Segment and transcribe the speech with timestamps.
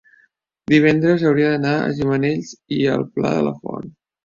[0.71, 2.51] divendres hauria d'anar a Gimenells
[2.81, 3.97] i el Pla de la Font.